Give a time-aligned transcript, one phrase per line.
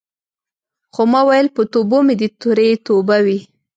[0.93, 3.39] خو ما ویل په توبو مې دې ترې توبه وي.